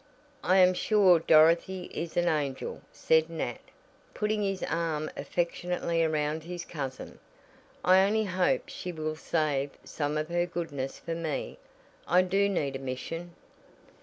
"I 0.43 0.57
am 0.57 0.73
sure 0.73 1.19
Dorothy 1.19 1.83
is 1.93 2.17
an 2.17 2.27
angel," 2.27 2.81
said 2.91 3.29
Nat, 3.29 3.59
putting 4.15 4.41
his 4.41 4.63
arm 4.63 5.11
affectionately 5.15 6.03
around 6.03 6.41
his 6.41 6.65
cousin. 6.65 7.19
"I 7.85 8.01
only 8.03 8.23
hope 8.25 8.63
she 8.67 8.91
will 8.91 9.15
save 9.15 9.69
some 9.83 10.17
of 10.17 10.29
her 10.29 10.47
goodness 10.47 10.97
for 10.97 11.13
me 11.13 11.59
I 12.07 12.23
do 12.23 12.49
need 12.49 12.75
a 12.75 12.79
mission." 12.79 13.35